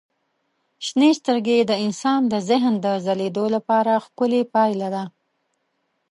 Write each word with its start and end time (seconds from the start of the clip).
شنې 0.85 1.11
سترګې 1.19 1.57
د 1.65 1.71
انسان 1.85 2.21
د 2.33 2.33
ذهن 2.49 2.73
د 2.85 2.87
ځلېدو 3.05 3.45
لپاره 3.55 3.91
ښکلي 4.05 4.41
پایله 4.53 4.87
ده. 4.95 5.03